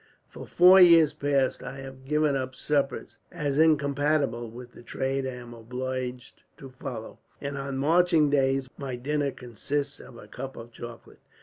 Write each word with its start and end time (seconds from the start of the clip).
For 0.31 0.47
four 0.47 0.81
years 0.81 1.13
past 1.13 1.61
I 1.61 1.77
have 1.77 2.05
given 2.05 2.35
up 2.35 2.55
suppers, 2.55 3.19
as 3.31 3.59
incompatible 3.59 4.49
with 4.49 4.71
the 4.71 4.81
trade 4.81 5.27
I 5.27 5.35
am 5.35 5.53
obliged 5.53 6.41
to 6.57 6.71
follow; 6.71 7.19
and 7.39 7.55
on 7.55 7.77
marching 7.77 8.31
days 8.31 8.67
my 8.79 8.95
dinners 8.95 9.35
consist 9.37 9.99
of 9.99 10.17
a 10.17 10.27
cup 10.27 10.55
of 10.55 10.71
chocolate. 10.71 11.19